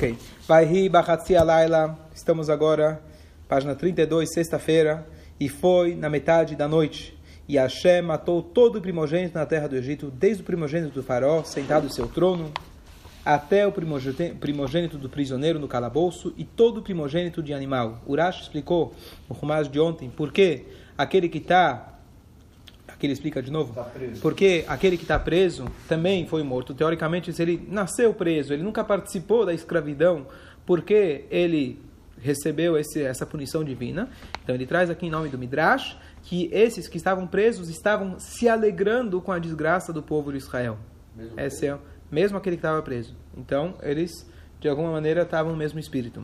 Ok. 0.00 0.16
Vai 0.48 0.64
ri 0.64 0.88
Bachatzi 0.88 1.36
Alaila. 1.36 1.94
Estamos 2.14 2.48
agora, 2.48 3.02
página 3.46 3.74
32, 3.74 4.32
sexta-feira. 4.32 5.06
E 5.38 5.46
foi 5.46 5.94
na 5.94 6.08
metade 6.08 6.56
da 6.56 6.66
noite. 6.66 7.14
E 7.46 7.58
Hashem 7.58 8.00
matou 8.00 8.42
todo 8.42 8.76
o 8.76 8.80
primogênito 8.80 9.34
na 9.34 9.44
terra 9.44 9.68
do 9.68 9.76
Egito, 9.76 10.10
desde 10.10 10.42
o 10.42 10.46
primogênito 10.46 10.94
do 10.94 11.02
faraó, 11.02 11.44
sentado 11.44 11.86
em 11.86 11.90
seu 11.90 12.08
trono, 12.08 12.50
até 13.22 13.66
o 13.66 13.72
primogênito 13.72 14.96
do 14.96 15.10
prisioneiro 15.10 15.58
no 15.58 15.68
calabouço 15.68 16.32
e 16.34 16.46
todo 16.46 16.78
o 16.78 16.82
primogênito 16.82 17.42
de 17.42 17.52
animal. 17.52 18.00
Urash 18.06 18.40
explicou 18.40 18.94
no 19.28 19.36
Rumash 19.36 19.68
de 19.68 19.78
ontem 19.78 20.08
por 20.08 20.32
que 20.32 20.64
aquele 20.96 21.28
que 21.28 21.36
está 21.36 21.89
Aqui 23.00 23.06
ele 23.06 23.14
explica 23.14 23.42
de 23.42 23.50
novo. 23.50 23.72
Tá 23.72 23.90
porque 24.20 24.62
aquele 24.68 24.98
que 24.98 25.04
está 25.04 25.18
preso 25.18 25.64
também 25.88 26.26
foi 26.26 26.42
morto. 26.42 26.74
Teoricamente, 26.74 27.32
se 27.32 27.40
ele 27.40 27.66
nasceu 27.66 28.12
preso, 28.12 28.52
ele 28.52 28.62
nunca 28.62 28.84
participou 28.84 29.46
da 29.46 29.54
escravidão, 29.54 30.26
porque 30.66 31.24
ele 31.30 31.80
recebeu 32.18 32.76
esse, 32.76 33.02
essa 33.02 33.24
punição 33.24 33.64
divina. 33.64 34.10
Então 34.44 34.54
ele 34.54 34.66
traz 34.66 34.90
aqui 34.90 35.06
em 35.06 35.10
nome 35.10 35.30
do 35.30 35.38
Midrash 35.38 35.96
que 36.24 36.50
esses 36.52 36.88
que 36.88 36.98
estavam 36.98 37.26
presos 37.26 37.70
estavam 37.70 38.20
se 38.20 38.50
alegrando 38.50 39.18
com 39.22 39.32
a 39.32 39.38
desgraça 39.38 39.94
do 39.94 40.02
povo 40.02 40.30
de 40.30 40.36
Israel. 40.36 40.76
Mesmo, 41.16 41.40
Esse 41.40 41.68
é, 41.68 41.78
mesmo 42.10 42.36
aquele 42.36 42.56
que 42.56 42.60
estava 42.60 42.82
preso. 42.82 43.16
Então 43.34 43.76
eles, 43.80 44.30
de 44.60 44.68
alguma 44.68 44.92
maneira, 44.92 45.22
estavam 45.22 45.52
no 45.52 45.58
mesmo 45.58 45.80
espírito. 45.80 46.22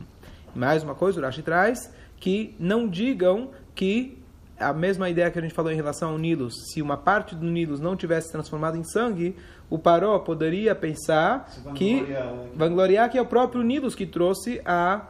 Mais 0.53 0.83
uma 0.83 0.93
coisa, 0.93 1.19
o 1.19 1.23
Rashi 1.23 1.41
traz 1.41 1.91
que 2.19 2.55
não 2.59 2.87
digam 2.87 3.49
que 3.73 4.21
a 4.59 4.73
mesma 4.73 5.09
ideia 5.09 5.29
que 5.29 5.37
a 5.37 5.41
gente 5.41 5.53
falou 5.53 5.71
em 5.71 5.75
relação 5.75 6.11
ao 6.11 6.17
Nilo, 6.17 6.49
se 6.51 6.81
uma 6.81 6.97
parte 6.97 7.35
do 7.35 7.45
Nilo 7.45 7.77
não 7.77 7.95
tivesse 7.95 8.31
transformado 8.31 8.77
em 8.77 8.83
sangue, 8.83 9.35
o 9.69 9.77
Paró 9.77 10.17
poderia 10.19 10.73
pensar 10.73 11.49
que 11.75 12.01
né? 12.01 12.49
vangloriar 12.55 13.09
que 13.09 13.17
é 13.17 13.21
o 13.21 13.25
próprio 13.25 13.61
Nilo 13.61 13.89
que 13.91 14.05
trouxe 14.05 14.61
a 14.65 15.07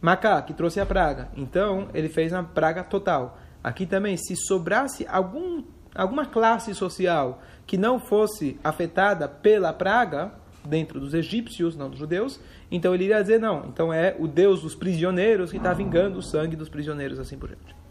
Macá, 0.00 0.40
que 0.42 0.54
trouxe 0.54 0.80
a 0.80 0.86
praga. 0.86 1.28
Então, 1.36 1.88
ele 1.92 2.08
fez 2.08 2.32
uma 2.32 2.44
praga 2.44 2.84
total. 2.84 3.38
Aqui 3.62 3.86
também, 3.86 4.16
se 4.16 4.36
sobrasse 4.36 5.06
algum, 5.08 5.62
alguma 5.94 6.26
classe 6.26 6.74
social 6.74 7.42
que 7.66 7.76
não 7.76 7.98
fosse 7.98 8.58
afetada 8.62 9.28
pela 9.28 9.72
praga, 9.72 10.32
dentro 10.66 11.00
dos 11.00 11.14
egípcios, 11.14 11.76
não 11.76 11.88
dos 11.88 11.98
judeus, 11.98 12.40
então 12.70 12.94
ele 12.94 13.04
iria 13.04 13.20
dizer 13.20 13.40
não. 13.40 13.66
Então 13.66 13.92
é 13.92 14.14
o 14.18 14.26
Deus 14.26 14.62
dos 14.62 14.74
prisioneiros 14.74 15.50
que 15.50 15.56
está 15.56 15.72
vingando 15.72 16.18
o 16.18 16.22
sangue 16.22 16.56
dos 16.56 16.68
prisioneiros, 16.68 17.18
assim 17.18 17.38
por 17.38 17.48
diante. 17.48 17.85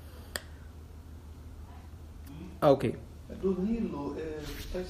Ah, 2.61 2.71
ok. 2.71 2.95
Do 3.41 3.61
Nilo, 3.61 4.15
é, 4.17 4.39
tá 4.71 4.81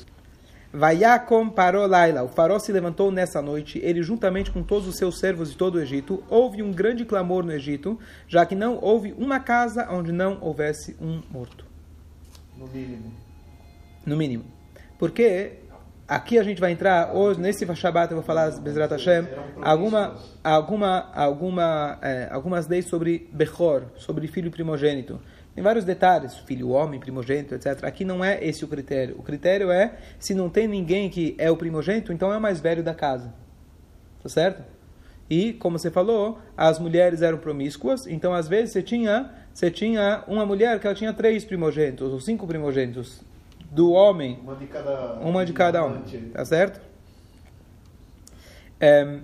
parou 1.55 1.87
Laila. 1.87 2.23
O 2.23 2.27
farol 2.27 2.59
se 2.59 2.71
levantou 2.71 3.11
nessa 3.11 3.41
noite, 3.41 3.79
ele 3.81 4.03
juntamente 4.03 4.51
com 4.51 4.61
todos 4.61 4.87
os 4.87 4.97
seus 4.97 5.19
servos 5.19 5.51
de 5.51 5.57
todo 5.57 5.75
o 5.75 5.81
Egito. 5.81 6.23
Houve 6.29 6.61
um 6.61 6.71
grande 6.71 7.05
clamor 7.05 7.43
no 7.45 7.53
Egito, 7.53 7.97
já 8.27 8.45
que 8.45 8.55
não 8.55 8.77
houve 8.81 9.13
uma 9.17 9.39
casa 9.39 9.87
onde 9.89 10.11
não 10.11 10.37
houvesse 10.41 10.95
um 10.99 11.21
morto. 11.31 11.65
No 12.57 12.67
mínimo. 12.67 13.13
No 14.05 14.17
mínimo. 14.17 14.45
Porque 14.99 15.59
aqui 16.07 16.37
a 16.37 16.43
gente 16.43 16.59
vai 16.59 16.71
entrar 16.71 17.15
hoje 17.15 17.39
nesse 17.39 17.65
Shabbat 17.75 18.11
eu 18.11 18.17
vou 18.17 18.25
falar 18.25 18.51
Bezrat 18.59 18.91
Hashem 18.91 19.27
alguma 19.61 20.15
alguma 20.43 21.11
alguma 21.13 21.97
é, 22.01 22.29
algumas 22.31 22.67
leis 22.67 22.87
sobre 22.87 23.27
Bechor, 23.33 23.85
sobre 23.97 24.27
filho 24.27 24.51
primogênito. 24.51 25.19
Tem 25.55 25.63
vários 25.63 25.85
detalhes, 25.85 26.35
filho 26.39 26.69
homem, 26.69 26.99
primogênito, 26.99 27.55
etc. 27.55 27.85
Aqui 27.85 28.03
não 28.03 28.23
é 28.23 28.43
esse 28.45 28.65
o 28.65 28.67
critério. 28.67 29.15
O 29.17 29.23
critério 29.23 29.71
é, 29.71 29.97
se 30.19 30.35
não 30.35 30.49
tem 30.49 30.67
ninguém 30.67 31.09
que 31.09 31.33
é 31.37 31.49
o 31.49 31.55
primogênito, 31.55 32.11
então 32.11 32.33
é 32.33 32.37
o 32.37 32.41
mais 32.41 32.59
velho 32.59 32.83
da 32.83 32.93
casa. 32.93 33.33
Tá 34.21 34.27
certo? 34.27 34.61
E, 35.29 35.53
como 35.53 35.79
você 35.79 35.89
falou, 35.89 36.39
as 36.57 36.77
mulheres 36.77 37.21
eram 37.21 37.37
promíscuas, 37.37 38.05
então 38.05 38.33
às 38.33 38.49
vezes 38.49 38.73
você 38.73 38.83
tinha, 38.83 39.31
você 39.53 39.71
tinha 39.71 40.25
uma 40.27 40.45
mulher 40.45 40.77
que 40.77 40.87
ela 40.87 40.95
tinha 40.95 41.13
três 41.13 41.45
primogênitos, 41.45 42.11
ou 42.11 42.19
cinco 42.19 42.45
primogênitos. 42.45 43.21
Do 43.71 43.91
homem, 43.91 44.39
uma 44.43 44.55
de 44.55 44.67
cada, 44.67 45.13
uma 45.15 45.45
de 45.45 45.53
cada 45.53 45.85
um. 45.85 46.01
Tá 46.33 46.45
certo? 46.45 46.79
É, 48.79 49.19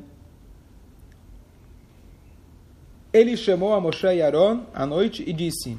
ele 3.13 3.35
chamou 3.37 3.73
a 3.73 3.81
Moshe 3.81 4.07
e 4.07 4.21
Aaron 4.21 4.65
à 4.73 4.85
noite 4.85 5.23
e 5.27 5.31
disse 5.31 5.77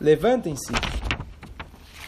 levantem-se 0.00 0.72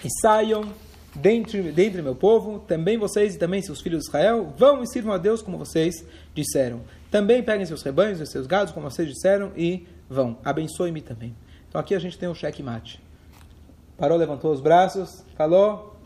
e 0.04 0.08
saiam 0.20 0.72
dentre, 1.14 1.72
dentre 1.72 2.02
meu 2.02 2.14
povo, 2.14 2.60
também 2.60 2.96
vocês 2.96 3.34
e 3.34 3.38
também 3.38 3.62
seus 3.62 3.80
filhos 3.80 4.02
de 4.02 4.08
Israel, 4.08 4.52
vão 4.56 4.82
e 4.82 4.86
sirvam 4.86 5.12
a 5.12 5.18
Deus 5.18 5.42
como 5.42 5.58
vocês 5.58 6.04
disseram. 6.34 6.80
Também 7.10 7.42
peguem 7.42 7.66
seus 7.66 7.82
rebanhos 7.82 8.20
e 8.20 8.26
seus 8.26 8.46
gados, 8.46 8.72
como 8.72 8.88
vocês 8.88 9.08
disseram, 9.08 9.52
e 9.56 9.86
vão. 10.08 10.38
Abençoe-me 10.44 11.00
também. 11.00 11.34
Então 11.68 11.80
aqui 11.80 11.94
a 11.94 11.98
gente 11.98 12.18
tem 12.18 12.28
um 12.28 12.34
cheque 12.34 12.62
mate. 12.62 13.02
Parou, 13.96 14.16
levantou 14.16 14.52
os 14.52 14.60
braços, 14.60 15.24
falou, 15.36 15.96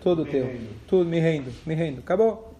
tudo 0.00 0.24
teu, 0.24 0.46
rendo. 0.46 0.68
tudo 0.86 1.08
me 1.08 1.20
rendo, 1.20 1.52
me 1.64 1.74
rendo, 1.74 2.00
acabou. 2.00 2.52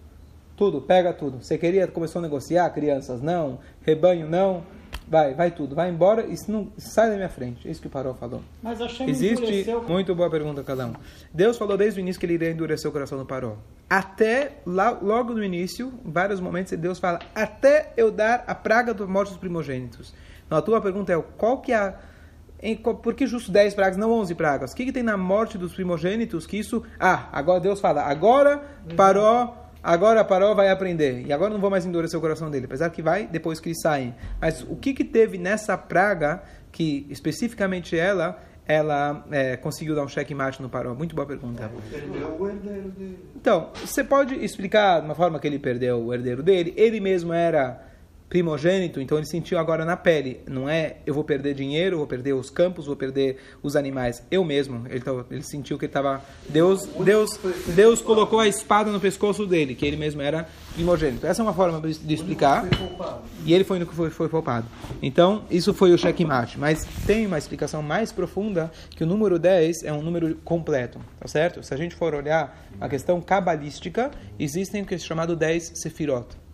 Tudo, 0.55 0.79
pega 0.79 1.11
tudo. 1.11 1.43
Você 1.43 1.57
queria, 1.57 1.85
começou 1.85 2.19
a 2.19 2.21
negociar, 2.21 2.69
crianças 2.69 3.21
não, 3.21 3.59
rebanho 3.81 4.29
não, 4.29 4.63
Vai, 5.07 5.33
vai 5.35 5.51
tudo, 5.51 5.75
vai 5.75 5.89
embora 5.89 6.25
e 6.25 6.35
não, 6.47 6.71
sai 6.77 7.09
da 7.09 7.15
minha 7.15 7.29
frente. 7.29 7.67
É 7.67 7.71
isso 7.71 7.79
que 7.79 7.87
o 7.87 7.89
Paró 7.89 8.13
falou. 8.13 8.41
Mas 8.61 8.79
Hashem 8.79 9.07
Existe, 9.07 9.43
endureceu... 9.43 9.83
muito 9.83 10.15
boa 10.15 10.29
pergunta 10.29 10.63
cada 10.63 10.87
um. 10.87 10.93
Deus 11.33 11.57
falou 11.57 11.77
desde 11.77 11.99
o 11.99 12.01
início 12.01 12.19
que 12.19 12.25
ele 12.25 12.33
iria 12.33 12.49
endurecer 12.49 12.89
o 12.89 12.91
coração 12.91 13.17
do 13.17 13.25
Paró. 13.25 13.57
Até, 13.87 14.53
lá, 14.65 14.89
logo 14.89 15.33
no 15.33 15.43
início, 15.43 15.93
vários 16.03 16.39
momentos, 16.39 16.75
Deus 16.77 16.97
fala, 16.97 17.19
até 17.35 17.93
eu 17.95 18.11
dar 18.11 18.43
a 18.47 18.55
praga 18.55 18.93
da 18.93 19.05
morte 19.05 19.29
dos 19.29 19.37
primogênitos. 19.37 20.13
Então 20.45 20.57
a 20.57 20.61
tua 20.61 20.81
pergunta 20.81 21.13
é, 21.13 21.23
qual 21.37 21.59
que 21.59 21.71
é 21.71 21.75
a... 21.75 21.93
Em, 22.63 22.75
por 22.75 23.13
que 23.13 23.27
justo 23.27 23.51
10 23.51 23.75
pragas, 23.75 23.97
não 23.97 24.11
11 24.11 24.33
pragas? 24.33 24.71
O 24.71 24.75
que, 24.75 24.85
que 24.85 24.91
tem 24.91 25.03
na 25.03 25.17
morte 25.17 25.57
dos 25.57 25.73
primogênitos 25.73 26.47
que 26.47 26.57
isso... 26.57 26.83
Ah, 26.99 27.29
agora 27.31 27.59
Deus 27.59 27.79
fala, 27.79 28.01
agora 28.01 28.63
Paró 28.95 29.64
agora 29.85 30.23
Paró 30.25 30.53
vai 30.53 30.69
aprender. 30.69 31.25
E 31.25 31.31
agora 31.31 31.53
não 31.53 31.61
vou 31.61 31.69
mais 31.69 31.85
endurecer 31.85 32.17
o 32.17 32.21
coração 32.21 32.49
dele, 32.49 32.65
apesar 32.65 32.89
que 32.89 33.01
vai 33.01 33.27
depois 33.27 33.59
que 33.59 33.69
eles 33.69 33.81
saem. 33.81 34.15
Mas 34.41 34.61
o 34.63 34.75
que, 34.75 34.93
que 34.93 35.03
teve 35.03 35.37
nessa 35.37 35.77
praga 35.77 36.41
que 36.71 37.05
especificamente 37.09 37.97
ela 37.97 38.41
ela 38.67 39.23
é, 39.29 39.55
conseguiu 39.57 39.93
dar 39.95 40.03
um 40.03 40.07
checkmate 40.07 40.61
no 40.61 40.67
Paró? 40.67 40.95
Muito 40.95 41.15
boa 41.15 41.27
pergunta. 41.27 41.69
Então, 43.35 43.69
você 43.75 44.03
pode 44.03 44.33
explicar 44.43 45.01
de 45.01 45.05
uma 45.05 45.13
forma 45.13 45.39
que 45.39 45.45
ele 45.45 45.59
perdeu 45.59 46.03
o 46.03 46.13
herdeiro 46.13 46.41
dele? 46.41 46.73
Ele 46.75 46.99
mesmo 46.99 47.31
era 47.31 47.79
primogênito, 48.29 48.99
então 48.99 49.17
ele 49.17 49.27
sentiu 49.27 49.57
agora 49.57 49.85
na 49.85 49.95
pele, 49.95 50.41
não 50.47 50.67
é 50.67 50.97
eu 51.05 51.13
vou 51.13 51.23
perder 51.23 51.53
dinheiro, 51.53 51.97
vou 51.97 52.07
perder 52.07 52.33
os 52.33 52.49
campos, 52.49 52.87
vou 52.87 52.95
perder 52.95 53.37
os 53.61 53.75
animais, 53.75 54.23
eu 54.31 54.43
mesmo, 54.43 54.85
ele, 54.89 55.03
ele 55.29 55.43
sentiu 55.43 55.77
que 55.77 55.85
estava 55.85 56.21
Deus, 56.49 56.85
Deus, 57.03 57.39
Deus 57.67 58.01
colocou 58.01 58.39
a 58.39 58.47
espada 58.47 58.91
no 58.91 58.99
pescoço 58.99 59.45
dele, 59.45 59.75
que 59.75 59.85
ele 59.85 59.97
mesmo 59.97 60.21
era 60.21 60.47
primogênito. 60.73 61.25
Essa 61.25 61.41
é 61.41 61.43
uma 61.43 61.53
forma 61.53 61.79
de 61.81 62.13
explicar. 62.13 62.65
E 63.45 63.53
ele 63.53 63.63
foi 63.63 63.79
no 63.79 63.85
que 63.85 63.93
foi, 63.93 64.09
foi 64.09 64.27
poupado. 64.27 64.67
Então, 65.01 65.45
isso 65.49 65.73
foi 65.73 65.93
o 65.93 65.97
checkmate, 65.97 66.59
mas 66.59 66.85
tem 67.05 67.25
uma 67.25 67.37
explicação 67.37 67.81
mais 67.81 68.11
profunda 68.11 68.71
que 68.89 69.03
o 69.03 69.07
número 69.07 69.37
10 69.37 69.83
é 69.83 69.93
um 69.93 70.01
número 70.01 70.35
completo, 70.43 70.99
tá 71.19 71.27
certo? 71.27 71.63
Se 71.63 71.73
a 71.73 71.77
gente 71.77 71.95
for 71.95 72.13
olhar 72.13 72.65
a 72.81 72.89
questão 72.89 73.21
cabalística, 73.21 74.11
existem 74.39 74.81
o 74.81 74.85
que 74.85 74.95
é 74.95 74.97
chamado 74.97 75.35
10 75.35 75.73
sefirot. 75.75 76.44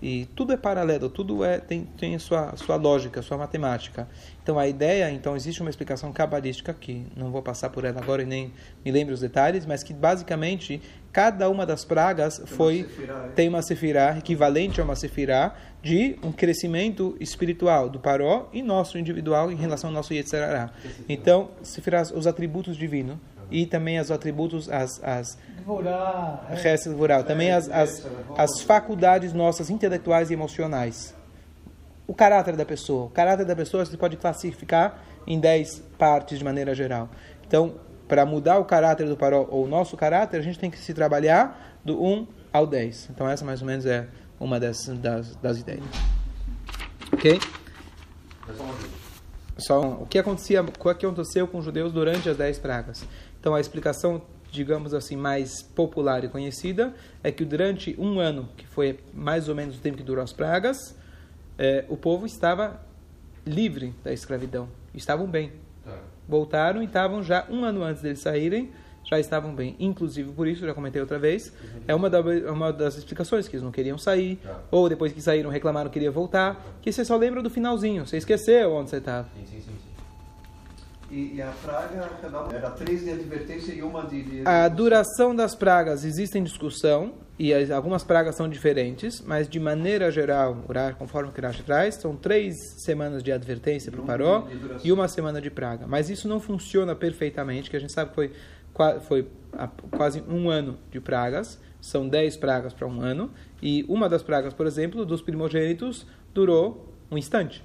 E 0.00 0.26
tudo 0.36 0.52
é 0.52 0.56
paralelo, 0.56 1.08
tudo 1.08 1.44
é, 1.44 1.58
tem, 1.58 1.84
tem 1.98 2.14
a 2.14 2.18
sua, 2.18 2.56
sua 2.56 2.76
lógica, 2.76 3.20
sua 3.20 3.36
matemática. 3.36 4.08
Então 4.42 4.58
a 4.58 4.66
ideia, 4.66 5.10
então 5.10 5.34
existe 5.34 5.60
uma 5.60 5.70
explicação 5.70 6.12
cabalística 6.12 6.72
que 6.72 7.04
não 7.16 7.30
vou 7.30 7.42
passar 7.42 7.70
por 7.70 7.84
ela 7.84 8.00
agora 8.00 8.22
e 8.22 8.26
nem 8.26 8.52
me 8.84 8.90
lembro 8.90 9.12
os 9.12 9.20
detalhes, 9.20 9.66
mas 9.66 9.82
que 9.82 9.92
basicamente 9.92 10.80
cada 11.12 11.50
uma 11.50 11.66
das 11.66 11.84
pragas 11.84 12.40
foi 12.46 12.86
uma 13.02 13.28
tem 13.34 13.48
uma 13.48 13.62
sefirá 13.62 14.16
equivalente 14.16 14.80
a 14.80 14.84
uma 14.84 14.94
sefirá 14.94 15.54
de 15.82 16.16
um 16.22 16.32
crescimento 16.32 17.16
espiritual 17.20 17.88
do 17.88 17.98
paró 17.98 18.48
e 18.52 18.62
nosso 18.62 18.98
individual 18.98 19.50
em 19.50 19.56
relação 19.56 19.90
ao 19.90 19.94
nosso 19.94 20.12
yetzerará. 20.12 20.70
Então, 21.08 21.50
sefirá 21.62 22.02
os 22.02 22.26
atributos 22.26 22.76
divinos 22.76 23.16
e 23.50 23.66
também 23.66 23.98
os 23.98 24.10
atributos, 24.10 24.68
as, 24.68 25.02
as 25.02 25.38
Devorar, 25.58 27.22
também 27.24 27.50
as, 27.50 27.68
as, 27.68 28.06
as 28.36 28.60
faculdades 28.60 29.32
nossas 29.32 29.70
intelectuais 29.70 30.30
e 30.30 30.34
emocionais. 30.34 31.14
O 32.06 32.14
caráter 32.14 32.56
da 32.56 32.64
pessoa. 32.64 33.06
O 33.06 33.10
caráter 33.10 33.44
da 33.44 33.54
pessoa 33.54 33.84
você 33.84 33.96
pode 33.96 34.16
classificar 34.16 35.02
em 35.26 35.38
10 35.38 35.82
partes 35.98 36.38
de 36.38 36.44
maneira 36.44 36.74
geral. 36.74 37.10
Então, 37.46 37.74
para 38.08 38.24
mudar 38.24 38.58
o 38.58 38.64
caráter 38.64 39.06
do 39.06 39.16
paró 39.16 39.46
ou 39.50 39.64
o 39.64 39.68
nosso 39.68 39.96
caráter, 39.96 40.38
a 40.38 40.42
gente 40.42 40.58
tem 40.58 40.70
que 40.70 40.78
se 40.78 40.94
trabalhar 40.94 41.78
do 41.84 42.02
1 42.02 42.26
ao 42.52 42.66
10. 42.66 43.10
Então, 43.10 43.28
essa 43.28 43.44
mais 43.44 43.60
ou 43.60 43.66
menos 43.66 43.84
é 43.84 44.08
uma 44.40 44.58
das, 44.58 44.88
das, 44.88 45.36
das 45.36 45.58
ideias. 45.58 45.84
Ok? 47.12 47.38
Só 49.58 49.80
o 49.80 50.06
que 50.06 50.18
acontecia, 50.18 50.62
o 50.62 50.94
que 50.94 51.06
aconteceu 51.06 51.46
com 51.48 51.58
os 51.58 51.64
judeus 51.64 51.92
durante 51.92 52.28
as 52.28 52.36
10 52.36 52.58
pragas. 52.60 53.04
Então, 53.48 53.54
a 53.56 53.60
explicação 53.62 54.20
digamos 54.50 54.92
assim, 54.92 55.16
mais 55.16 55.62
popular 55.62 56.22
e 56.22 56.28
conhecida, 56.28 56.94
é 57.22 57.30
que 57.32 57.46
durante 57.46 57.94
um 57.98 58.18
ano, 58.20 58.46
que 58.58 58.66
foi 58.66 58.98
mais 59.14 59.48
ou 59.48 59.54
menos 59.54 59.76
o 59.76 59.80
tempo 59.80 59.96
que 59.96 60.02
durou 60.02 60.22
as 60.22 60.32
pragas, 60.34 60.94
é, 61.58 61.84
o 61.88 61.96
povo 61.96 62.26
estava 62.26 62.78
livre 63.46 63.94
da 64.04 64.12
escravidão, 64.12 64.68
estavam 64.94 65.26
bem. 65.26 65.52
Tá. 65.84 65.98
Voltaram 66.26 66.82
e 66.82 66.86
estavam 66.86 67.22
já 67.22 67.46
um 67.50 67.64
ano 67.64 67.82
antes 67.82 68.02
deles 68.02 68.20
saírem, 68.20 68.70
já 69.04 69.18
estavam 69.18 69.54
bem. 69.54 69.76
Inclusive 69.78 70.30
por 70.32 70.46
isso, 70.46 70.66
já 70.66 70.74
comentei 70.74 71.00
outra 71.00 71.18
vez, 71.18 71.50
é 71.86 71.94
uma, 71.94 72.10
da, 72.10 72.20
uma 72.20 72.70
das 72.70 72.96
explicações 72.96 73.48
que 73.48 73.56
eles 73.56 73.62
não 73.64 73.72
queriam 73.72 73.96
sair, 73.96 74.36
Tá. 74.36 74.60
ou 74.70 74.88
depois 74.90 75.12
que 75.12 75.22
saíram 75.22 75.48
reclamaram 75.50 75.88
que 75.88 75.94
queria 75.94 76.10
voltar, 76.10 76.78
que 76.82 76.90
você 76.92 77.02
só 77.02 77.16
lembra 77.16 77.42
do 77.42 77.48
finalzinho, 77.48 78.06
você 78.06 78.18
esqueceu 78.18 78.72
onde 78.72 78.90
você 78.90 78.96
estava. 78.96 79.28
Sim, 79.34 79.46
sim, 79.46 79.60
sim. 79.60 79.87
E, 81.10 81.36
e 81.36 81.42
a 81.42 81.50
praga 81.62 82.10
era 82.54 82.70
três 82.70 83.02
de 83.02 83.10
advertência 83.10 83.72
e 83.72 83.82
uma 83.82 84.02
de. 84.06 84.22
de 84.22 84.42
A 84.46 84.68
duração 84.68 85.34
das 85.34 85.54
pragas 85.54 86.04
existe 86.04 86.36
em 86.38 86.42
discussão 86.44 87.14
e 87.38 87.54
as- 87.54 87.70
algumas 87.70 88.04
pragas 88.04 88.34
são 88.34 88.46
diferentes, 88.48 89.22
mas 89.22 89.48
de 89.48 89.58
maneira 89.58 90.10
geral, 90.10 90.56
conforme 90.98 91.30
o 91.30 91.32
que 91.32 91.40
Rashi 91.40 91.62
traz, 91.62 91.94
são 91.94 92.14
três 92.14 92.54
semanas 92.84 93.22
de 93.22 93.32
advertência 93.32 93.90
para 93.90 94.00
o 94.02 94.04
Paró 94.04 94.46
e 94.84 94.92
uma 94.92 95.08
semana 95.08 95.40
de 95.40 95.50
praga. 95.50 95.86
Mas 95.86 96.10
isso 96.10 96.28
não 96.28 96.40
funciona 96.40 96.94
perfeitamente, 96.94 97.70
que 97.70 97.76
a 97.76 97.80
gente 97.80 97.92
sabe 97.92 98.10
que 98.10 98.14
foi, 98.14 98.32
foi 99.00 99.28
quase 99.96 100.22
um 100.28 100.50
ano 100.50 100.78
de 100.90 101.00
pragas, 101.00 101.58
são 101.80 102.06
dez 102.06 102.36
pragas 102.36 102.74
para 102.74 102.86
um 102.86 103.00
ano, 103.00 103.30
e 103.62 103.82
uma 103.88 104.08
das 104.10 104.22
pragas, 104.22 104.52
por 104.52 104.66
exemplo, 104.66 105.06
dos 105.06 105.22
primogênitos, 105.22 106.06
durou 106.34 106.92
um 107.10 107.16
instante. 107.16 107.64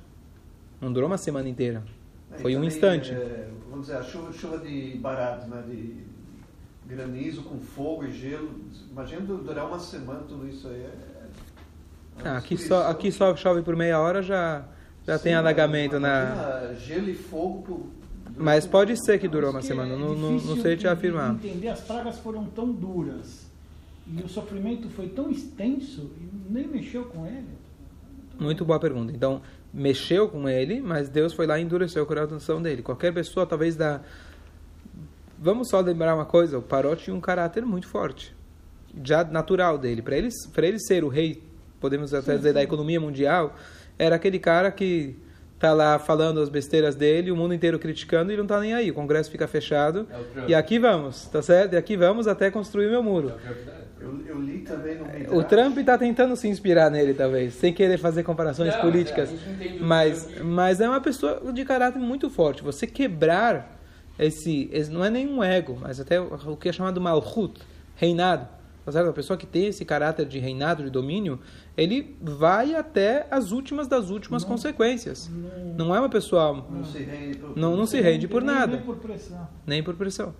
Não 0.80 0.94
durou 0.94 1.10
uma 1.10 1.18
semana 1.18 1.50
inteira. 1.50 1.84
Foi 2.42 2.56
um 2.58 2.64
instante. 2.64 3.12
é, 3.12 3.50
vamos 3.70 3.88
dizer, 3.88 3.98
a 3.98 4.04
chuva, 4.04 4.32
chuva 4.34 4.58
de 4.60 4.98
barato, 4.98 5.48
né? 5.50 5.64
De 5.68 5.96
granizo 6.86 7.44
com 7.44 7.60
fogo 7.60 8.06
e 8.06 8.12
gelo. 8.12 8.50
Imagina 8.92 9.22
durar 9.22 9.68
uma 9.68 9.80
semana 9.80 10.22
tudo 10.28 10.48
isso 10.48 10.68
aí. 10.68 10.82
É, 10.82 10.86
é 12.24 12.28
Ah, 12.28 12.38
aqui, 12.38 12.58
só, 12.58 12.88
aqui 12.90 13.12
só 13.12 13.36
chove 13.36 13.62
por 13.62 13.76
meia 13.76 14.00
hora, 14.00 14.22
já, 14.22 14.66
já 15.06 15.18
Sim, 15.18 15.24
tem 15.26 15.34
alagamento 15.36 16.00
na... 16.00 16.74
Gelo 16.76 17.10
e 17.10 17.16
fogo. 17.16 17.62
por- 17.64 17.86
Mas 18.38 18.66
pode 18.68 18.96
ser 19.04 19.20
que 19.20 19.28
durou 19.28 19.52
uma 19.52 19.62
semana, 19.62 19.94
é 19.94 19.98
não, 19.98 20.14
não, 20.16 20.32
não 20.34 20.58
sei 20.62 20.76
te 20.76 20.88
afirmar. 20.88 21.36
de 21.36 21.48
entender, 21.48 21.70
as 21.70 21.82
pragas 21.82 22.20
foram 22.20 22.46
tão 22.46 22.72
duras 22.72 23.46
e 24.08 24.22
o 24.22 24.28
sofrimento 24.28 24.90
foi 24.90 25.08
tão 25.08 25.30
extenso 25.30 26.12
e 26.20 26.52
nem 26.54 26.68
mexeu 26.68 27.06
com 27.06 27.26
ele. 27.26 27.48
Muito 28.40 28.66
boa 28.66 28.80
pergunta. 28.80 29.12
Então, 29.14 29.42
mexeu 29.74 30.30
com 30.30 30.48
ele, 30.48 30.80
mas 30.82 31.10
Deus 31.10 31.34
foi 31.34 31.48
lá 31.48 31.58
e 31.58 31.64
endureceu 31.64 32.04
o 32.04 32.06
coração 32.06 32.62
dele. 32.62 32.84
Qualquer 32.84 33.12
pessoa, 33.14 33.46
talvez 33.46 33.76
da. 33.76 34.02
Vamos 35.40 35.70
só 35.70 35.80
lembrar 35.80 36.14
uma 36.14 36.26
coisa: 36.26 36.60
o 36.60 36.62
Paró 36.62 36.96
tinha 36.96 37.16
um 37.16 37.22
caráter 37.22 37.66
muito 37.66 37.88
forte, 37.88 38.36
já 39.04 39.24
natural 39.24 39.78
dele. 39.78 40.02
Para 40.02 40.18
ele, 40.18 40.30
ele 40.58 40.80
ser 40.80 41.04
o 41.04 41.08
rei, 41.08 41.42
podemos 41.80 42.14
até 42.14 42.38
dizer, 42.38 42.54
da 42.54 42.62
economia 42.62 43.00
mundial, 43.00 43.56
era 43.98 44.16
aquele 44.16 44.38
cara 44.38 44.72
que 44.72 45.16
tá 45.58 45.74
lá 45.74 45.98
falando 45.98 46.42
as 46.42 46.50
besteiras 46.50 46.94
dele, 46.94 47.32
o 47.32 47.38
mundo 47.38 47.54
inteiro 47.54 47.80
criticando 47.80 48.32
e 48.32 48.38
não 48.38 48.46
tá 48.46 48.60
nem 48.60 48.74
aí. 48.74 48.92
O 48.92 48.94
Congresso 48.94 49.32
fica 49.32 49.48
fechado. 49.48 50.06
É. 50.46 50.52
E 50.52 50.56
aqui 50.56 50.78
vamos, 50.78 51.26
tá 51.28 51.42
certo? 51.42 51.74
E 51.74 51.78
aqui 51.78 51.96
vamos 51.96 52.28
até 52.28 52.52
construir 52.52 52.90
meu 52.90 53.02
muro. 53.02 53.30
É 53.30 53.83
o. 54.06 54.22
Eu, 54.22 54.36
eu 54.36 54.42
li 54.42 54.60
também 54.60 54.98
no 54.98 55.06
O 55.06 55.08
Midrash. 55.12 55.48
Trump 55.50 55.78
está 55.78 55.98
tentando 55.98 56.36
se 56.36 56.48
inspirar 56.48 56.90
nele, 56.90 57.14
talvez, 57.14 57.54
sem 57.56 57.74
querer 57.74 57.98
fazer 57.98 58.24
comparações 58.24 58.74
Não, 58.74 58.82
políticas. 58.82 59.30
é, 59.32 59.34
a 59.34 59.76
o 59.82 59.86
mas, 59.86 60.42
mas 60.42 60.82
é 60.82 60.88
uma 60.90 61.02
pessoa 61.02 61.52
de 61.54 61.64
caráter 61.66 62.00
muito 62.00 62.30
forte. 62.30 62.64
Você 62.64 62.86
quebrar 62.88 63.80
esse, 64.20 64.70
esse- 64.72 64.92
não 64.92 65.04
é 65.04 65.10
nenhum 65.10 65.44
ego, 65.44 65.78
mas 65.82 66.00
até 66.00 66.20
o 66.20 66.34
o 66.52 66.58
que 66.58 66.70
é 66.70 66.72
chamado 66.74 67.00
malchut, 67.02 67.60
reinado. 67.96 68.48
Tá 68.86 68.92
certo? 68.92 69.10
A 69.10 69.14
pessoa 69.14 69.38
que 69.38 69.46
tem 69.46 69.68
esse 69.68 69.86
caráter 69.86 70.26
de 70.26 70.40
reinado, 70.40 70.84
de 70.84 70.90
domínio, 70.90 71.40
ele 71.78 72.18
vai 72.22 72.76
até 72.76 73.26
as 73.32 73.52
últimas 73.54 73.88
das 73.88 74.10
últimas 74.10 74.44
consequências. 74.44 75.32
Não 75.78 75.96
é 75.96 76.00
uma 76.00 76.10
pessoa 76.10 76.66
Não 76.70 76.84
se 76.84 76.98
rende 76.98 77.38
por- 77.38 77.56
Não- 77.58 77.78
não 77.78 77.86
se 77.86 78.02
rende 78.02 78.28
por 78.28 78.44
nada. 78.44 78.74
Nem 78.76 78.82
por 78.86 78.98
pressão. 78.98 79.48
nem 79.66 79.82
por 79.82 79.96
pressão. 79.96 80.34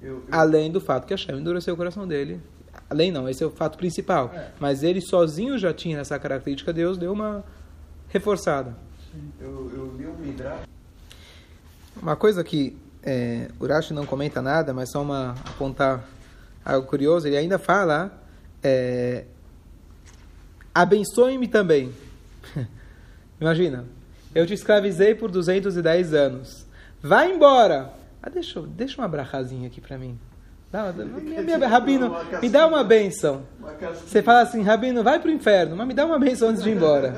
Eu, 0.00 0.14
eu, 0.14 0.22
Além 0.30 0.70
do 0.72 0.80
fato 0.80 1.06
que 1.06 1.12
Hashem 1.12 1.36
endureceu 1.38 1.74
o 1.74 1.76
coração 1.76 2.08
dele. 2.08 2.40
Além 2.92 3.10
não, 3.10 3.26
esse 3.26 3.42
é 3.42 3.46
o 3.46 3.50
fato 3.50 3.78
principal. 3.78 4.30
É. 4.34 4.50
Mas 4.60 4.82
ele 4.82 5.00
sozinho 5.00 5.56
já 5.58 5.72
tinha 5.72 5.98
essa 5.98 6.18
característica, 6.18 6.74
Deus 6.74 6.98
deu 6.98 7.10
uma 7.10 7.42
reforçada. 8.10 8.76
eu, 9.40 9.72
eu 9.74 9.94
li 9.96 10.06
um 10.06 10.14
Midrash. 10.18 10.68
Uma 12.00 12.14
coisa 12.14 12.44
que 12.44 12.76
é, 13.02 13.48
Urashi 13.58 13.94
não 13.94 14.04
comenta 14.04 14.42
nada, 14.42 14.74
mas 14.74 14.90
só 14.90 15.00
uma 15.00 15.30
apontar 15.46 16.04
algo 16.62 16.86
curioso, 16.86 17.26
ele 17.26 17.38
ainda 17.38 17.58
fala 17.58 18.12
é, 18.62 19.24
abençoe-me 20.74 21.48
também. 21.48 21.94
Imagina, 23.40 23.86
eu 24.34 24.46
te 24.46 24.52
escravizei 24.52 25.14
por 25.14 25.30
210 25.30 26.12
anos. 26.12 26.66
Vai 27.02 27.32
embora! 27.32 27.94
Ah, 28.22 28.28
deixa, 28.28 28.60
deixa 28.60 29.00
uma 29.00 29.06
abraçazinha 29.06 29.66
aqui 29.66 29.80
para 29.80 29.96
mim. 29.96 30.18
Dá, 30.72 30.90
minha, 30.90 31.42
minha, 31.42 31.68
Rabino, 31.68 32.16
me 32.40 32.48
dá 32.48 32.66
uma 32.66 32.82
benção. 32.82 33.42
Você 34.06 34.22
fala 34.22 34.40
assim, 34.40 34.62
Rabino, 34.62 35.02
vai 35.02 35.20
pro 35.20 35.30
inferno, 35.30 35.76
mas 35.76 35.86
me 35.86 35.92
dá 35.92 36.06
uma 36.06 36.18
benção 36.18 36.48
antes 36.48 36.62
de 36.62 36.70
ir 36.70 36.76
embora. 36.76 37.14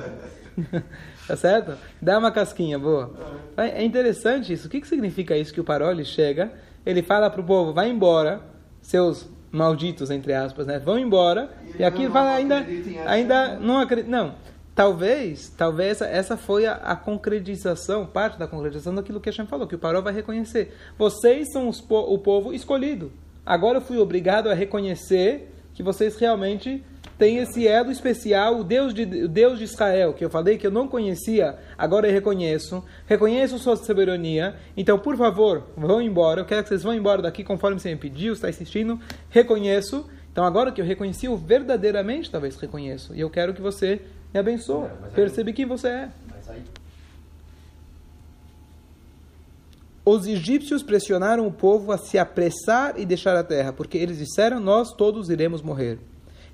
tá 1.27 1.37
certo? 1.37 1.79
Dá 2.03 2.19
uma 2.19 2.33
casquinha, 2.33 2.79
boa. 2.79 3.15
É 3.57 3.85
interessante 3.85 4.53
isso. 4.53 4.67
O 4.67 4.71
que, 4.71 4.81
que 4.81 4.89
significa 4.89 5.37
isso? 5.37 5.55
Que 5.55 5.61
o 5.61 5.65
Paroli 5.65 6.05
chega, 6.05 6.51
ele 6.85 7.01
fala 7.03 7.31
pro 7.31 7.45
povo, 7.45 7.73
vai 7.73 7.89
embora, 7.89 8.41
seus 8.83 9.29
malditos, 9.53 10.11
entre 10.11 10.33
aspas, 10.33 10.67
né? 10.67 10.81
Vão 10.81 10.99
embora. 10.99 11.49
E 11.79 11.83
E 11.83 11.85
aqui 11.85 12.03
ele 12.03 12.13
fala, 12.13 12.33
ainda, 12.33 12.67
ainda 13.07 13.57
não 13.61 13.79
acredita. 13.79 14.11
Não. 14.11 14.35
Talvez, 14.75 15.49
talvez 15.57 15.93
essa, 16.01 16.07
essa 16.07 16.37
foi 16.37 16.67
a, 16.67 16.73
a 16.75 16.97
concretização, 16.97 18.05
parte 18.05 18.37
da 18.37 18.49
concretização 18.49 18.93
daquilo 18.93 19.21
que 19.21 19.29
a 19.29 19.31
Hashem 19.31 19.47
falou, 19.47 19.69
que 19.69 19.77
o 19.77 19.79
Paró 19.79 20.01
vai 20.01 20.13
reconhecer. 20.13 20.75
Vocês 20.99 21.53
são 21.53 21.71
po- 21.89 22.13
o 22.13 22.19
povo 22.19 22.53
escolhido. 22.53 23.13
Agora 23.45 23.79
eu 23.79 23.83
fui 23.83 23.99
obrigado 23.99 24.49
a 24.49 24.55
reconhecer 24.55 25.51
que 25.75 25.83
vocês 25.83 26.17
realmente 26.17 26.83
têm 27.19 27.39
esse 27.39 27.67
elo 27.67 27.91
especial, 27.91 28.59
o 28.59 28.65
Deus, 28.65 28.95
de, 28.95 29.03
o 29.03 29.29
Deus 29.29 29.59
de 29.59 29.65
Israel, 29.65 30.15
que 30.15 30.25
eu 30.25 30.31
falei 30.31 30.57
que 30.57 30.67
eu 30.67 30.71
não 30.71 30.89
conhecia, 30.89 31.57
agora 31.77 32.09
eu 32.09 32.13
reconheço. 32.13 32.85
Reconheço 33.07 33.59
sua 33.59 33.77
soberania. 33.77 34.57
Então, 34.77 34.99
por 34.99 35.17
favor, 35.17 35.65
vão 35.77 36.01
embora. 36.01 36.41
Eu 36.41 36.45
quero 36.45 36.63
que 36.63 36.69
vocês 36.69 36.83
vão 36.83 36.95
embora 36.95 37.23
daqui 37.23 37.45
conforme 37.45 37.79
você 37.79 37.91
me 37.91 37.97
pediu, 38.01 38.33
está 38.33 38.49
insistindo. 38.49 38.99
Reconheço. 39.31 40.09
Então, 40.33 40.45
agora 40.45 40.73
que 40.73 40.81
eu 40.81 40.85
reconheci, 40.85 41.27
eu 41.27 41.37
verdadeiramente 41.37 42.31
talvez 42.31 42.57
reconheço. 42.57 43.15
E 43.15 43.21
eu 43.21 43.31
quero 43.31 43.55
que 43.55 43.61
você 43.61 44.01
me 44.33 44.41
abençoe. 44.41 44.87
É, 44.87 45.11
Perceba 45.15 45.53
quem 45.53 45.67
você 45.67 45.89
é. 45.89 46.09
Mas 46.29 46.51
aí, 46.51 46.63
Os 50.05 50.27
egípcios 50.27 50.83
pressionaram 50.83 51.47
o 51.47 51.53
povo 51.53 51.91
a 51.91 51.97
se 51.99 52.19
apressar 52.19 52.99
e 53.01 53.07
deixar 53.07 53.35
a 53.37 53.43
terra, 53.43 53.73
porque 53.73 53.97
eles 53.97 54.19
disseram: 54.19 54.61
Nós 54.61 54.93
todos 54.93 55.31
iremos 55.31 55.63
morrer. 55.63 55.99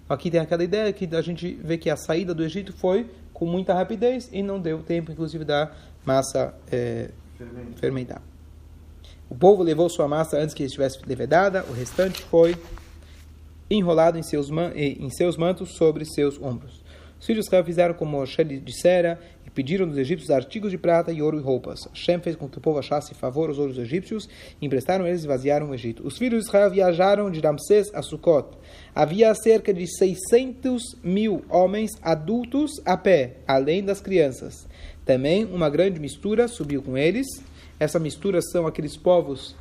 Aqui 0.09 0.31
tem 0.31 0.41
aquela 0.41 0.63
ideia 0.65 0.93
que 0.93 1.09
a 1.15 1.23
gente 1.23 1.55
vê 1.63 1.77
que 1.79 1.89
a 1.91 1.97
saída 1.97 2.33
do 2.35 2.45
Egito 2.45 2.73
foi 2.73 3.09
com 3.33 3.47
muita 3.47 3.73
rapidez 3.75 4.29
e 4.33 4.43
não 4.43 4.61
deu 4.61 4.83
tempo, 4.83 5.11
inclusive, 5.11 5.45
da 5.45 5.71
massa 6.05 6.55
Fermento. 7.37 7.79
fermentar. 7.79 8.23
O 9.29 9.35
povo 9.35 9.63
levou 9.63 9.89
sua 9.89 10.07
massa 10.09 10.37
antes 10.39 10.55
que 10.55 10.65
estivesse 10.65 10.99
levedada, 11.07 11.65
o 11.69 11.73
restante 11.73 12.23
foi 12.23 12.57
enrolado 13.71 14.19
em 14.19 14.23
seus, 14.23 14.51
man- 14.51 14.73
em 14.75 15.09
seus 15.11 15.37
mantos 15.37 15.77
sobre 15.77 16.05
seus 16.05 16.41
ombros. 16.43 16.83
Os 17.21 17.27
filhos 17.27 17.45
de 17.45 17.49
Israel 17.49 17.65
fizeram 17.65 17.95
como 17.95 18.19
Moshe 18.19 18.43
dissera 18.45 19.21
e 19.51 19.55
pediram 19.55 19.87
dos 19.87 19.99
egípcios 19.99 20.31
artigos 20.31 20.71
de 20.71 20.79
prata 20.79 21.13
e 21.13 21.21
ouro 21.21 21.39
e 21.39 21.43
roupas. 21.43 21.89
Hashem 21.93 22.21
fez 22.21 22.37
com 22.37 22.49
que 22.49 22.59
o 22.59 22.61
povo 22.61 22.79
achasse 22.79 23.15
favor 23.15 23.49
aos 23.49 23.59
outros 23.59 23.79
egípcios 23.79 24.29
e 24.61 24.67
emprestaram 24.67 25.07
eles 25.07 25.25
e 25.25 25.27
vaziaram 25.27 25.71
o 25.71 25.75
Egito. 25.75 26.07
Os 26.07 26.17
filhos 26.17 26.45
de 26.45 26.49
Israel 26.49 26.71
viajaram 26.71 27.31
de 27.31 27.41
Ramsés 27.41 27.91
a 27.95 28.03
Sucot. 28.03 28.57
Havia 28.95 29.35
cerca 29.35 29.73
de 29.73 29.87
600 29.87 30.97
mil 31.03 31.45
homens 31.49 31.91
adultos 32.03 32.81
a 32.85 32.97
pé, 32.97 33.37
além 33.47 33.85
das 33.85 34.01
crianças. 34.01 34.67
Também 35.05 35.45
uma 35.45 35.69
grande 35.69 35.99
mistura 35.99 36.49
subiu 36.49 36.83
com 36.83 36.97
eles. 36.97 37.27
Essa 37.79 37.99
mistura 37.99 38.41
são 38.43 38.67
aqueles 38.67 38.97
povos 38.97 39.57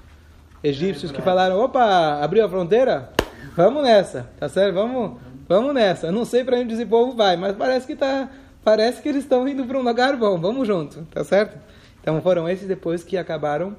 egípcios 0.64 1.12
que 1.12 1.22
falaram: 1.22 1.60
opa, 1.60 2.20
abriu 2.22 2.46
a 2.46 2.50
fronteira? 2.50 3.12
Vamos 3.56 3.84
nessa, 3.84 4.30
tá 4.40 4.48
certo? 4.48 4.76
Vamos, 4.76 5.20
vamos 5.48 5.74
nessa. 5.74 6.12
Não 6.12 6.26
sei 6.26 6.44
para 6.44 6.58
onde 6.58 6.74
esse 6.74 6.86
povo 6.86 7.16
vai, 7.16 7.36
mas 7.36 7.56
parece 7.56 7.88
que 7.88 7.96
tá, 7.96 8.30
parece 8.64 9.02
que 9.02 9.10
eles 9.10 9.24
estão 9.24 9.48
indo 9.48 9.66
para 9.66 9.78
um 9.78 9.84
lugar 9.84 10.16
bom. 10.18 10.40
Vamos 10.40 10.68
junto, 10.68 11.02
tá 11.12 11.24
certo? 11.24 11.58
Então 12.02 12.22
foram 12.22 12.48
esses 12.48 12.68
depois 12.68 13.04
que 13.04 13.18
acabaram, 13.18 13.76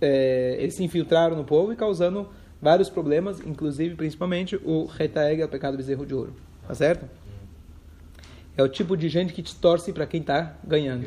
eh, 0.00 0.56
eles 0.58 0.74
se 0.74 0.82
infiltraram 0.82 1.36
no 1.36 1.44
povo 1.44 1.72
e 1.72 1.76
causando 1.76 2.28
vários 2.60 2.88
problemas, 2.88 3.40
inclusive 3.40 3.94
principalmente 3.94 4.56
o 4.64 4.86
retaeg, 4.86 5.42
o 5.42 5.48
pecado 5.48 5.74
do 5.74 5.76
bezerro 5.76 6.06
de 6.06 6.14
ouro, 6.14 6.34
tá 6.66 6.74
certo? 6.74 7.06
É 8.56 8.62
o 8.62 8.68
tipo 8.68 8.96
de 8.96 9.08
gente 9.08 9.32
que 9.32 9.42
te 9.42 9.54
torce 9.56 9.92
para 9.92 10.06
quem 10.06 10.22
tá 10.22 10.54
ganhando. 10.64 11.06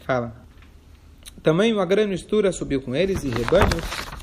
Fala. 0.00 0.34
Também 1.42 1.72
uma 1.72 1.84
grande 1.84 2.10
mistura 2.10 2.50
subiu 2.50 2.80
com 2.80 2.94
eles 2.94 3.22
e 3.24 3.28
rebanhos. 3.28 4.21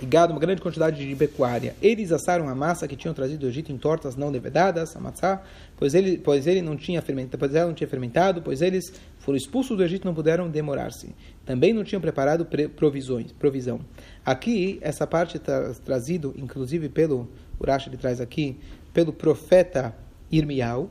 E 0.00 0.06
gado, 0.06 0.32
uma 0.32 0.40
grande 0.40 0.62
quantidade 0.62 1.06
de 1.06 1.16
pecuária. 1.16 1.74
Eles 1.82 2.12
assaram 2.12 2.48
a 2.48 2.54
massa 2.54 2.86
que 2.86 2.94
tinham 2.96 3.12
trazido 3.12 3.40
do 3.40 3.48
Egito 3.48 3.72
em 3.72 3.76
tortas 3.76 4.14
não 4.14 4.30
levedadas, 4.30 4.94
a 4.96 5.00
matzá, 5.00 5.42
pois 5.76 5.94
ele, 5.94 6.18
pois 6.18 6.46
ele 6.46 6.62
não 6.62 6.76
tinha 6.76 7.02
fermentado, 7.02 7.38
pois 7.38 7.54
ela 7.54 7.66
não 7.66 7.74
tinha 7.74 7.88
fermentado, 7.88 8.40
pois 8.40 8.62
eles 8.62 8.92
foram 9.18 9.36
expulsos 9.36 9.76
do 9.76 9.82
Egito 9.82 10.04
e 10.04 10.06
não 10.06 10.14
puderam 10.14 10.48
demorar-se. 10.48 11.14
Também 11.44 11.72
não 11.72 11.82
tinham 11.82 12.00
preparado 12.00 12.46
provisões, 12.76 13.32
provisão. 13.32 13.80
Aqui, 14.24 14.78
essa 14.80 15.06
parte 15.06 15.36
está 15.36 15.74
trazido, 15.84 16.32
inclusive 16.36 16.88
pelo 16.88 17.28
Urash, 17.60 17.88
ele 17.88 17.96
traz 17.96 18.20
aqui, 18.20 18.56
pelo 18.92 19.12
profeta 19.12 19.94
Irmial, 20.30 20.90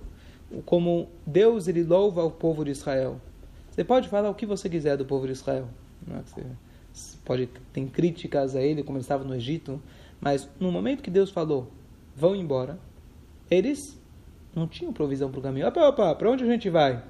como 0.66 1.10
Deus 1.26 1.68
ele 1.68 1.84
louva 1.84 2.24
o 2.24 2.32
povo 2.32 2.66
de 2.66 2.72
Israel. 2.72 3.22
Você 3.72 3.84
pode 3.84 4.10
falar 4.10 4.30
o 4.30 4.34
que 4.34 4.46
você 4.46 4.68
quiser 4.68 4.98
do 4.98 5.06
povo 5.06 5.26
de 5.28 5.34
Israel. 5.34 5.68
Não 6.06 6.18
é? 6.18 6.22
Você, 6.26 6.44
pode 7.24 7.50
tem 7.74 7.88
críticas 7.88 8.56
a 8.56 8.62
ele, 8.62 8.84
como 8.84 8.98
ele 8.98 9.04
estava 9.04 9.24
no 9.24 9.36
Egito, 9.36 9.82
mas 10.20 10.50
no 10.60 10.72
momento 10.72 11.04
que 11.04 11.10
Deus 11.10 11.30
falou, 11.30 11.72
vão 12.16 12.36
embora, 12.36 12.80
eles 13.50 14.00
não 14.56 14.68
tinham 14.68 14.92
provisão 14.92 15.30
para 15.30 15.40
o 15.40 15.44
caminho. 15.44 15.68
Opa, 15.68 15.88
opa, 15.88 16.16
para 16.16 16.32
onde 16.32 16.44
a 16.44 16.48
gente 16.48 16.70
vai? 16.70 17.04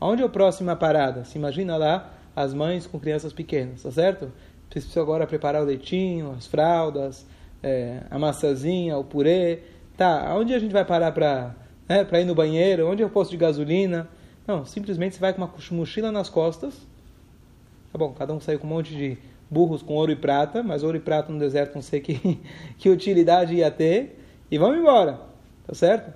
Aonde 0.00 0.22
é 0.22 0.26
a 0.26 0.28
próxima 0.28 0.74
parada? 0.74 1.24
Se 1.24 1.38
imagina 1.38 1.76
lá 1.76 2.12
as 2.34 2.52
mães 2.52 2.86
com 2.86 2.98
crianças 2.98 3.32
pequenas, 3.32 3.82
tá 3.82 3.90
certo? 3.90 4.32
Preciso 4.68 4.98
agora 5.00 5.26
preparar 5.26 5.62
o 5.62 5.66
leitinho, 5.66 6.32
as 6.32 6.46
fraldas, 6.46 7.26
é, 7.62 8.02
a 8.10 8.18
maçãzinha, 8.18 8.96
o 8.96 9.04
purê. 9.04 9.62
Tá, 9.96 10.28
aonde 10.28 10.52
a 10.52 10.58
gente 10.58 10.72
vai 10.72 10.84
parar 10.84 11.12
para 11.12 11.54
né, 11.88 12.06
ir 12.20 12.24
no 12.24 12.34
banheiro? 12.34 12.90
Onde 12.90 13.02
é 13.02 13.06
o 13.06 13.10
posto 13.10 13.30
de 13.30 13.36
gasolina? 13.36 14.08
Não, 14.46 14.64
simplesmente 14.64 15.14
você 15.14 15.20
vai 15.20 15.32
com 15.32 15.42
uma 15.42 15.52
mochila 15.70 16.10
nas 16.10 16.28
costas. 16.28 16.74
Tá 17.94 17.98
bom, 17.98 18.12
cada 18.12 18.34
um 18.34 18.40
saiu 18.40 18.58
com 18.58 18.66
um 18.66 18.70
monte 18.70 18.92
de 18.92 19.16
burros 19.48 19.80
com 19.80 19.94
ouro 19.94 20.10
e 20.10 20.16
prata, 20.16 20.64
mas 20.64 20.82
ouro 20.82 20.96
e 20.96 21.00
prata 21.00 21.32
no 21.32 21.38
deserto 21.38 21.76
não 21.76 21.80
sei 21.80 22.00
que, 22.00 22.40
que 22.76 22.90
utilidade 22.90 23.54
ia 23.54 23.70
ter, 23.70 24.18
e 24.50 24.58
vamos 24.58 24.80
embora, 24.80 25.20
tá 25.64 25.72
certo? 25.74 26.12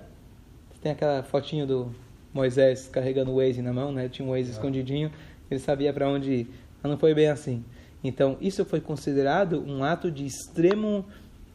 Tem 0.81 0.91
aquela 0.91 1.23
fotinho 1.23 1.65
do 1.65 1.95
Moisés 2.33 2.89
carregando 2.89 3.31
o 3.31 3.37
Waze 3.37 3.61
na 3.61 3.71
mão, 3.71 3.93
né? 3.93 4.09
Tinha 4.09 4.27
um 4.27 4.31
Waze 4.31 4.49
é. 4.49 4.51
escondidinho, 4.51 5.09
ele 5.49 5.57
sabia 5.57 5.93
para 5.93 6.09
onde 6.09 6.29
ir, 6.29 6.47
mas 6.83 6.91
não 6.91 6.99
foi 6.99 7.13
bem 7.13 7.29
assim. 7.29 7.63
Então, 8.03 8.35
isso 8.41 8.65
foi 8.65 8.81
considerado 8.81 9.63
um 9.65 9.81
ato 9.81 10.11
de 10.11 10.25
extremo 10.25 11.05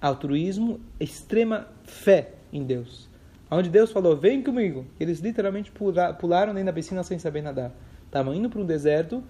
altruísmo, 0.01 0.81
extrema 0.99 1.69
fé 1.83 2.31
em 2.51 2.65
Deus. 2.65 3.11
Onde 3.51 3.69
Deus 3.69 3.93
falou, 3.93 4.17
vem 4.17 4.43
comigo. 4.43 4.87
Eles 4.99 5.21
literalmente 5.21 5.71
pularam 6.19 6.55
dentro 6.55 6.65
da 6.65 6.73
piscina 6.73 7.03
sem 7.03 7.19
saber 7.19 7.43
nadar. 7.43 7.77
Estavam 8.07 8.35
indo 8.35 8.49
para 8.49 8.63
um 8.63 8.65
deserto 8.65 9.23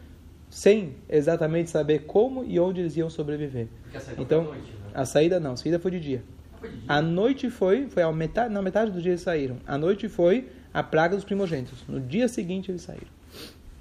sem 0.55 0.95
exatamente 1.09 1.69
saber 1.69 2.05
como 2.05 2.45
e 2.45 2.61
onde 2.61 2.81
eles 2.81 2.97
iam 2.97 3.11
sobreviver. 3.11 3.67
A 3.93 4.23
então, 4.23 4.45
noite, 4.45 4.71
né? 4.71 4.91
a 4.95 5.05
saída 5.05 5.41
não, 5.41 5.55
a 5.55 5.57
saída 5.57 5.81
foi 5.81 5.91
de 5.91 5.99
dia. 5.99 6.23
Foi 6.61 6.69
de 6.69 6.77
dia. 6.77 6.85
A 6.87 7.03
noite 7.03 7.51
foi, 7.51 7.89
foi 7.89 8.05
a 8.05 8.13
metade, 8.13 8.55
na 8.55 8.63
metade 8.63 8.93
do 8.93 9.03
dia 9.03 9.11
eles 9.11 9.21
saíram. 9.21 9.57
A 9.67 9.77
noite 9.77 10.09
foi 10.09 10.49
a 10.73 10.81
praga 10.81 11.17
dos 11.17 11.25
primogênitos. 11.25 11.83
No 11.89 12.01
dia 12.01 12.29
seguinte 12.29 12.71
eles 12.71 12.83
saíram. 12.83 13.09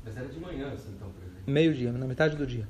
Mas 0.04 0.18
era 0.18 0.28
de 0.28 0.40
manhã, 0.40 0.70
assim, 0.74 0.90
então, 0.96 1.10
por 1.10 1.22
exemplo. 1.22 1.44
Meio-dia, 1.46 1.92
na 1.92 2.08
metade 2.08 2.36
do 2.36 2.48
dia. 2.48 2.68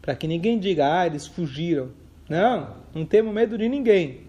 Para 0.00 0.14
que 0.14 0.28
ninguém 0.28 0.56
diga, 0.60 1.00
ah, 1.00 1.06
eles 1.08 1.26
fugiram. 1.26 1.90
Não, 2.28 2.76
não 2.94 3.04
temos 3.04 3.34
medo 3.34 3.58
de 3.58 3.68
ninguém. 3.68 4.28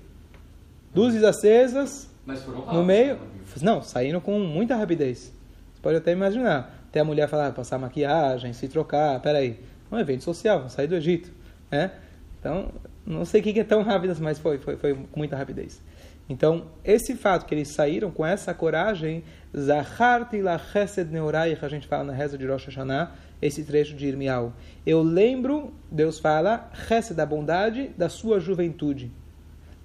Luzes 0.96 1.24
acesas. 1.24 2.10
Mas 2.26 2.42
foram 2.42 2.74
No 2.74 2.84
meio. 2.84 3.20
Não, 3.62 3.84
saíram 3.84 4.20
com 4.20 4.40
muita 4.40 4.76
rapidez. 4.76 5.32
Você 5.76 5.80
pode 5.80 5.98
até 5.98 6.12
imaginar 6.12 6.75
até 6.96 7.02
a 7.02 7.04
mulher 7.04 7.28
falar, 7.28 7.52
passar 7.52 7.78
maquiagem, 7.78 8.54
se 8.54 8.70
trocar, 8.70 9.20
peraí, 9.20 9.60
é 9.92 9.96
um 9.96 10.00
evento 10.00 10.24
social, 10.24 10.70
sair 10.70 10.88
do 10.88 10.96
Egito, 10.96 11.30
né? 11.70 11.92
Então, 12.40 12.72
não 13.06 13.26
sei 13.26 13.42
o 13.42 13.44
que 13.44 13.60
é 13.60 13.66
tão 13.66 13.84
rápido, 13.84 14.16
mas 14.22 14.40
foi, 14.40 14.60
foi, 14.60 14.78
foi 14.78 14.94
com 14.94 15.20
muita 15.20 15.36
rapidez. 15.36 15.82
Então, 16.30 16.68
esse 16.86 17.14
fato 17.18 17.46
que 17.46 17.54
eles 17.54 17.68
saíram 17.68 18.10
com 18.12 18.26
essa 18.26 18.54
coragem, 18.54 19.26
Zacharti 19.56 20.42
la 20.42 20.58
chesed 20.58 21.10
que 21.10 21.66
a 21.66 21.70
gente 21.70 21.86
fala 21.86 22.06
na 22.06 22.14
reza 22.14 22.38
de 22.38 22.48
Rosh 22.48 22.68
Hashanah, 22.68 23.12
esse 23.42 23.66
trecho 23.66 23.94
de 23.94 24.08
Irmial. 24.08 24.54
Eu 24.86 25.04
lembro, 25.04 25.74
Deus 25.92 26.18
fala, 26.18 26.72
chesed 26.88 27.14
da 27.14 27.26
bondade 27.26 27.90
da 27.98 28.08
sua 28.08 28.40
juventude. 28.40 29.12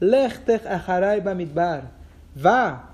Lechtech 0.01 0.65
acharai 0.65 1.21
bamidbar. 1.21 1.91
Vá 2.37 2.90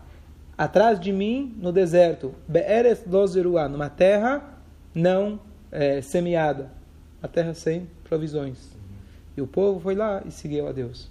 atrás 0.56 0.98
de 0.98 1.12
mim 1.12 1.54
no 1.60 1.72
deserto, 1.72 2.34
Be'ereth 2.48 3.04
Lozeruá, 3.06 3.68
numa 3.68 3.90
terra 3.90 4.42
não 4.94 5.38
é, 5.70 6.00
semeada, 6.00 6.70
uma 7.20 7.28
terra 7.28 7.54
sem 7.54 7.88
provisões. 8.04 8.70
E 9.36 9.42
o 9.42 9.46
povo 9.46 9.78
foi 9.80 9.94
lá 9.94 10.22
e 10.24 10.30
seguiu 10.30 10.66
a 10.66 10.72
Deus, 10.72 11.10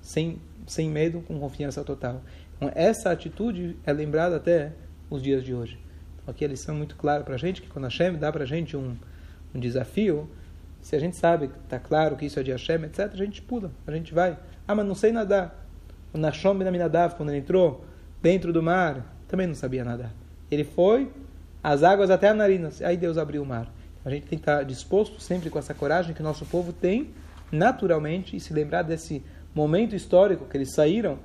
sem, 0.00 0.40
sem 0.66 0.90
medo, 0.90 1.20
com 1.20 1.38
confiança 1.38 1.84
total. 1.84 2.22
Então, 2.56 2.70
essa 2.74 3.10
atitude 3.10 3.76
é 3.86 3.92
lembrada 3.92 4.36
até 4.36 4.72
os 5.08 5.22
dias 5.22 5.44
de 5.44 5.54
hoje. 5.54 5.78
Então, 6.16 6.32
aqui 6.32 6.44
a 6.44 6.48
lição 6.48 6.74
é 6.74 6.78
muito 6.78 6.96
clara 6.96 7.22
para 7.22 7.34
a 7.34 7.38
gente, 7.38 7.62
que 7.62 7.68
quando 7.68 7.84
Hashem 7.84 8.14
dá 8.14 8.32
para 8.32 8.42
a 8.42 8.46
gente 8.46 8.76
um, 8.76 8.96
um 9.54 9.60
desafio, 9.60 10.28
se 10.82 10.96
a 10.96 10.98
gente 10.98 11.16
sabe, 11.16 11.50
está 11.62 11.78
claro 11.78 12.16
que 12.16 12.26
isso 12.26 12.40
é 12.40 12.42
de 12.42 12.50
Hashem, 12.50 12.84
etc., 12.84 13.10
a 13.12 13.16
gente 13.16 13.40
pula, 13.40 13.70
a 13.86 13.92
gente 13.92 14.12
vai. 14.12 14.36
Ah, 14.66 14.74
mas 14.74 14.86
não 14.86 14.94
sei 14.94 15.12
nadar. 15.12 15.64
O 16.12 16.18
Nashom 16.18 16.56
Ben 16.56 16.66
Aminadav, 16.66 17.14
quando 17.16 17.30
ele 17.30 17.38
entrou 17.38 17.84
dentro 18.24 18.54
do 18.54 18.62
mar, 18.62 19.14
também 19.28 19.46
não 19.46 19.54
sabia 19.54 19.84
nadar. 19.84 20.10
Ele 20.50 20.64
foi, 20.64 21.12
as 21.62 21.82
águas 21.82 22.08
até 22.08 22.30
a 22.30 22.34
narinas, 22.34 22.80
aí 22.80 22.96
Deus 22.96 23.18
abriu 23.18 23.42
o 23.42 23.46
mar. 23.46 23.70
A 24.02 24.08
gente 24.08 24.22
tem 24.22 24.38
que 24.38 24.42
estar 24.42 24.62
disposto 24.62 25.20
sempre 25.20 25.50
com 25.50 25.58
essa 25.58 25.74
coragem 25.74 26.14
que 26.14 26.22
o 26.22 26.24
nosso 26.24 26.46
povo 26.46 26.72
tem, 26.72 27.10
naturalmente, 27.52 28.34
e 28.34 28.40
se 28.40 28.54
lembrar 28.54 28.80
desse 28.80 29.22
momento 29.54 29.94
histórico 29.94 30.46
que 30.46 30.56
eles 30.56 30.72
saíram. 30.72 31.18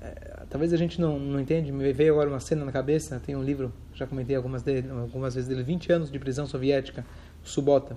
É, 0.00 0.44
talvez 0.48 0.72
a 0.72 0.76
gente 0.76 1.00
não, 1.00 1.18
não 1.18 1.40
entende, 1.40 1.72
me 1.72 1.92
veio 1.92 2.12
agora 2.12 2.28
uma 2.28 2.38
cena 2.38 2.64
na 2.64 2.70
cabeça, 2.70 3.20
tem 3.26 3.34
um 3.34 3.42
livro, 3.42 3.72
já 3.92 4.06
comentei 4.06 4.36
algumas, 4.36 4.62
dele, 4.62 4.88
algumas 4.90 5.34
vezes 5.34 5.48
dele, 5.48 5.64
20 5.64 5.92
anos 5.92 6.08
de 6.08 6.20
prisão 6.20 6.46
soviética, 6.46 7.04
Subota. 7.42 7.96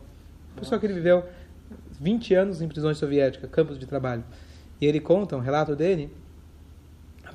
Pessoal 0.55 0.79
que 0.79 0.87
ele 0.87 0.95
viveu 0.95 1.23
20 2.01 2.33
anos 2.33 2.59
em 2.59 2.67
prisões 2.67 2.97
soviéticas, 2.97 3.47
campos 3.51 3.77
de 3.77 3.85
trabalho. 3.85 4.23
E 4.81 4.87
ele 4.87 4.99
conta, 4.99 5.37
um 5.37 5.41
relato 5.41 5.75
dele, 5.75 6.11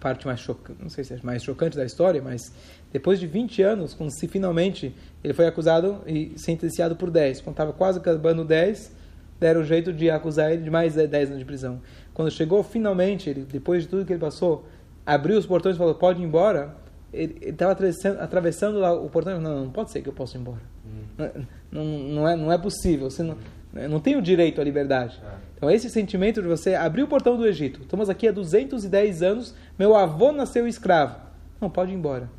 parte 0.00 0.26
mais 0.26 0.40
chocante, 0.40 0.82
não 0.82 0.88
sei 0.88 1.04
se 1.04 1.14
é 1.14 1.18
mais 1.22 1.42
chocante 1.42 1.76
da 1.76 1.84
história, 1.84 2.22
mas 2.22 2.52
depois 2.92 3.20
de 3.20 3.26
20 3.26 3.62
anos, 3.62 3.94
quando 3.94 4.10
se 4.10 4.26
finalmente 4.26 4.94
ele 5.22 5.34
foi 5.34 5.46
acusado 5.46 6.00
e 6.06 6.32
sentenciado 6.36 6.96
por 6.96 7.10
10, 7.10 7.42
quando 7.42 7.54
estava 7.54 7.72
quase 7.72 7.98
acabando 7.98 8.44
10, 8.44 8.92
deram 9.38 9.60
o 9.60 9.64
jeito 9.64 9.92
de 9.92 10.10
acusar 10.10 10.52
ele 10.52 10.62
de 10.62 10.70
mais 10.70 10.94
10 10.94 11.28
anos 11.28 11.38
de 11.38 11.44
prisão. 11.44 11.80
Quando 12.12 12.30
chegou 12.30 12.62
finalmente, 12.62 13.30
ele, 13.30 13.42
depois 13.42 13.84
de 13.84 13.88
tudo 13.88 14.04
que 14.04 14.12
ele 14.12 14.20
passou, 14.20 14.66
abriu 15.06 15.38
os 15.38 15.46
portões 15.46 15.76
e 15.76 15.78
falou: 15.78 15.94
pode 15.94 16.20
ir 16.20 16.24
embora. 16.24 16.76
Ele 17.12 17.36
estava 17.42 17.72
atravessando, 17.72 18.20
atravessando 18.20 18.78
lá 18.78 18.92
o 18.92 19.08
portão 19.08 19.32
e 19.32 19.36
falou: 19.36 19.56
não, 19.56 19.64
não 19.64 19.70
pode 19.70 19.90
ser 19.90 20.02
que 20.02 20.08
eu 20.08 20.12
possa 20.12 20.36
ir 20.36 20.40
embora. 20.40 20.60
Hum. 20.86 21.44
Não, 21.70 21.84
não, 21.84 22.28
é, 22.28 22.36
não 22.36 22.52
é 22.52 22.58
possível. 22.58 23.10
Você 23.10 23.22
não, 23.22 23.36
não 23.72 24.00
tem 24.00 24.16
o 24.16 24.22
direito 24.22 24.60
à 24.60 24.64
liberdade. 24.64 25.20
É. 25.24 25.50
Então, 25.56 25.70
esse 25.70 25.88
sentimento 25.90 26.40
de 26.42 26.48
você 26.48 26.74
abrir 26.74 27.02
o 27.02 27.08
portão 27.08 27.36
do 27.36 27.46
Egito. 27.46 27.82
Estamos 27.82 28.08
aqui 28.08 28.26
há 28.26 28.32
210 28.32 29.22
anos, 29.22 29.54
meu 29.78 29.94
avô 29.94 30.32
nasceu 30.32 30.66
escravo. 30.66 31.16
Não, 31.60 31.70
pode 31.70 31.92
ir 31.92 31.94
embora. 31.94 32.30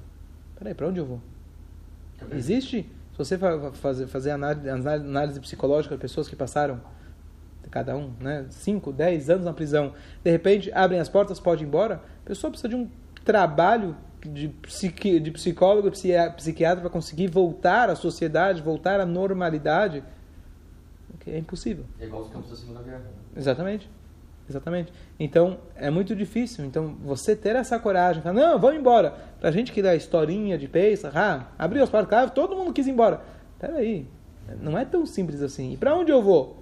Peraí, 0.58 0.74
para 0.74 0.88
onde 0.88 1.00
eu 1.00 1.06
vou? 1.06 1.22
Existe? 2.32 2.90
Se 3.12 3.18
você 3.18 3.38
fazer, 3.74 4.08
fazer 4.08 4.32
análise, 4.32 5.40
psicológica 5.40 5.96
de 5.96 6.02
pessoas 6.02 6.28
que 6.28 6.36
passaram, 6.36 6.82
cada 7.70 7.96
um, 7.96 8.12
né, 8.20 8.46
5, 8.50 8.92
10 8.92 9.30
anos 9.30 9.46
na 9.46 9.54
prisão, 9.54 9.94
de 10.24 10.30
repente 10.30 10.72
abrem 10.74 11.00
as 11.00 11.08
portas, 11.08 11.40
pode 11.40 11.64
ir 11.64 11.68
embora, 11.68 12.02
a 12.26 12.28
pessoa 12.28 12.52
precisa 12.52 12.68
de 12.68 12.76
um 12.76 12.90
trabalho 13.24 13.96
de, 14.22 14.50
psiqui, 14.50 15.20
de 15.20 15.32
psicólogo 15.32 15.90
psiquiatra 15.92 16.82
para 16.82 16.90
conseguir 16.90 17.28
voltar 17.28 17.90
à 17.90 17.96
sociedade, 17.96 18.62
voltar 18.62 19.00
à 19.00 19.06
normalidade 19.06 20.04
que 21.20 21.32
é 21.32 21.38
impossível. 21.38 21.86
É 22.00 22.06
igual 22.06 22.24
os 22.24 22.30
campos 22.30 22.50
da 22.50 22.56
Segunda 22.56 22.82
Guerra. 22.82 23.00
Né? 23.00 23.10
Exatamente. 23.36 23.90
Exatamente. 24.50 24.92
Então, 25.20 25.60
é 25.76 25.90
muito 25.90 26.16
difícil. 26.16 26.66
Então, 26.66 26.96
você 27.04 27.36
ter 27.36 27.56
essa 27.56 27.80
coragem, 27.80 28.22
falar, 28.22 28.34
não, 28.34 28.60
vamos 28.60 28.78
embora. 28.78 29.14
Pra 29.40 29.52
gente 29.52 29.72
que 29.72 29.82
dá 29.82 29.96
historinha 29.96 30.58
de 30.58 30.68
peça, 30.68 31.12
ah, 31.14 31.48
abriu 31.58 31.84
as 31.84 31.90
portas, 31.90 32.32
todo 32.32 32.56
mundo 32.56 32.74
quis 32.74 32.88
ir 32.88 32.92
embora. 32.92 33.22
Peraí, 33.60 34.08
não 34.60 34.78
é 34.78 34.84
tão 34.84 35.06
simples 35.06 35.42
assim. 35.42 35.74
E 35.74 35.78
para 35.78 35.96
onde 35.96 36.12
eu 36.12 36.22
vou? 36.22 36.62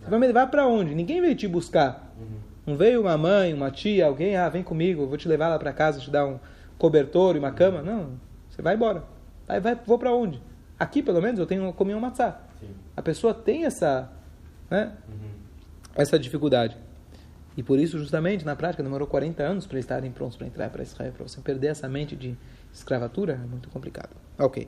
Você 0.00 0.10
vai 0.10 0.18
me 0.18 0.26
levar 0.26 0.46
para 0.48 0.66
onde? 0.66 0.94
Ninguém 0.94 1.20
veio 1.20 1.34
te 1.34 1.46
buscar. 1.46 2.12
Uhum. 2.18 2.38
Não 2.66 2.76
veio 2.76 3.00
uma 3.00 3.16
mãe, 3.16 3.52
uma 3.54 3.70
tia, 3.70 4.06
alguém, 4.06 4.36
ah, 4.36 4.48
vem 4.48 4.62
comigo, 4.62 5.02
eu 5.02 5.08
vou 5.08 5.16
te 5.16 5.28
levar 5.28 5.48
lá 5.48 5.58
para 5.58 5.72
casa, 5.72 6.00
te 6.00 6.10
dar 6.10 6.26
um 6.26 6.38
cobertor 6.76 7.36
e 7.36 7.38
uma 7.38 7.52
cama. 7.52 7.82
Não, 7.82 8.12
você 8.48 8.62
vai 8.62 8.74
embora. 8.74 9.04
Vai, 9.46 9.60
vai, 9.60 9.78
vou 9.86 9.98
para 9.98 10.12
onde? 10.12 10.42
Aqui, 10.78 11.02
pelo 11.02 11.20
menos, 11.20 11.38
eu 11.40 11.46
tenho 11.46 11.72
comi 11.72 11.94
um 11.94 12.00
matzá. 12.00 12.40
A 12.98 13.02
pessoa 13.02 13.32
tem 13.32 13.64
essa, 13.64 14.10
né, 14.68 14.92
uhum. 15.08 15.30
essa 15.94 16.18
dificuldade. 16.18 16.76
E 17.56 17.62
por 17.62 17.78
isso, 17.78 17.96
justamente, 17.96 18.44
na 18.44 18.56
prática, 18.56 18.82
demorou 18.82 19.06
40 19.06 19.40
anos 19.40 19.68
para 19.68 19.78
estarem 19.78 20.10
prontos 20.10 20.36
para 20.36 20.48
entrar 20.48 20.68
para 20.68 20.82
Israel. 20.82 21.12
Para 21.12 21.28
você 21.28 21.40
perder 21.40 21.68
essa 21.68 21.88
mente 21.88 22.16
de 22.16 22.36
escravatura 22.74 23.34
é 23.34 23.46
muito 23.46 23.68
complicado. 23.68 24.16
Ok. 24.36 24.66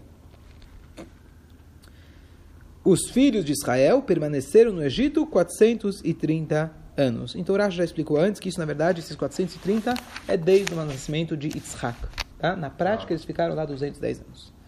os 2.84 3.10
filhos 3.10 3.44
de 3.44 3.50
Israel 3.50 4.00
permaneceram 4.00 4.72
no 4.72 4.84
Egito 4.84 5.26
430 5.26 6.72
anos. 6.96 7.34
Então, 7.34 7.56
o 7.56 7.58
Rashi 7.58 7.78
já 7.78 7.84
explicou 7.84 8.16
antes 8.16 8.40
que 8.40 8.48
isso, 8.48 8.60
na 8.60 8.64
verdade, 8.64 9.00
esses 9.00 9.16
430 9.16 9.92
é 10.28 10.36
desde 10.36 10.72
o 10.72 10.76
nascimento 10.76 11.36
de 11.36 11.48
Yitzhak. 11.48 11.98
Tá? 12.38 12.54
Na 12.54 12.70
prática, 12.70 13.12
eles 13.12 13.24
ficaram 13.24 13.56
lá 13.56 13.64
210 13.64 14.20
anos. 14.20 14.59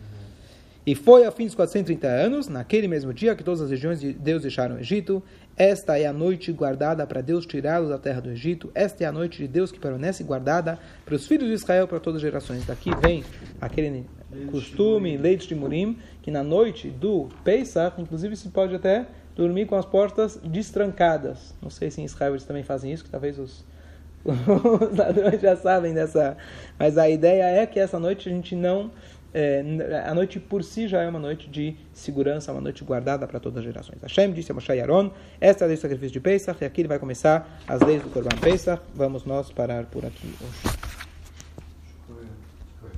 E 0.85 0.97
foi 0.97 1.25
ao 1.25 1.31
fim 1.31 1.47
dos 1.47 1.55
430 1.55 2.09
anos, 2.09 2.49
naquele 2.49 2.89
mesmo 2.89 3.15
dia, 3.15 3.37
que 3.37 3.45
todas 3.45 3.61
as 3.61 3.71
regiões 3.71 4.01
de 4.01 4.12
Deus 4.12 4.43
deixaram 4.43 4.75
o 4.75 4.79
Egito. 4.81 5.23
Esta 5.57 5.97
é 5.97 6.07
a 6.07 6.12
noite 6.12 6.51
guardada 6.51 7.07
para 7.07 7.21
Deus 7.21 7.47
tirá-los 7.47 7.91
da 7.91 7.99
terra 7.99 8.21
do 8.21 8.31
Egito. 8.31 8.69
Esta 8.75 9.05
é 9.05 9.07
a 9.07 9.12
noite 9.12 9.39
de 9.39 9.47
Deus 9.47 9.71
que 9.71 9.79
permanece 9.79 10.25
guardada 10.25 10.81
para 11.05 11.15
os 11.15 11.25
filhos 11.25 11.47
de 11.47 11.55
Israel 11.55 11.87
para 11.87 12.01
todas 12.01 12.17
as 12.17 12.23
gerações. 12.23 12.67
Daqui 12.67 12.91
vem 13.01 13.23
aquele 13.61 14.07
costume, 14.51 15.17
leite 15.17 15.47
de 15.47 15.55
Murim, 15.55 15.99
que 16.21 16.33
na 16.33 16.43
noite 16.43 16.89
do 16.89 17.29
Pesach, 17.45 18.01
inclusive 18.01 18.35
se 18.35 18.49
pode 18.49 18.75
até 18.75 19.07
dormir 19.37 19.67
com 19.67 19.77
as 19.77 19.85
portas 19.85 20.37
destrancadas. 20.43 21.55
Não 21.62 21.71
sei 21.71 21.93
se 21.93 22.01
em 22.01 22.05
Israel 22.05 22.33
eles 22.33 22.45
também 22.45 22.65
fazem 22.65 22.93
isso, 22.93 23.05
que 23.05 23.11
talvez 23.11 23.39
os, 23.39 23.65
os 24.25 24.97
ladrões 24.97 25.41
já 25.41 25.55
sabem 25.55 25.95
dessa. 25.95 26.37
Mas 26.77 26.99
a 26.99 27.09
ideia 27.09 27.45
é 27.45 27.67
que 27.67 27.79
essa 27.79 28.01
noite 28.01 28.29
a 28.29 28.33
gente 28.33 28.57
não 28.57 28.91
é, 29.35 30.05
a 30.07 30.15
noite 30.15 30.39
por 30.39 30.62
si 30.62 30.87
já 30.87 31.03
é 31.03 31.09
uma 31.09 31.19
noite 31.19 31.49
de 31.49 31.77
segurança, 31.93 32.53
uma 32.53 32.61
noite 32.61 32.85
guardada 32.85 33.27
para 33.27 33.41
todas 33.41 33.59
as 33.59 33.65
gerações. 33.65 34.01
Hashem 34.03 34.33
disse 34.33 34.53
a 34.53 34.55
Moshe 34.55 34.73
Yaron, 34.73 35.11
esta 35.41 35.65
é 35.65 35.67
a 35.67 35.69
lei 35.69 35.77
do 35.77 35.81
sacrifício 35.81 36.12
de 36.12 36.21
Pesach, 36.21 36.59
e 36.62 36.65
aqui 36.65 36.83
ele 36.83 36.89
vai 36.89 36.99
começar 36.99 37.61
as 37.67 37.81
leis 37.81 38.03
do 38.03 38.11
Corban 38.11 38.37
Pesach. 38.41 38.83
Vamos 38.95 39.25
nós 39.25 39.51
parar 39.51 39.85
por 39.87 40.05
aqui 40.05 40.35
hoje. 40.41 40.82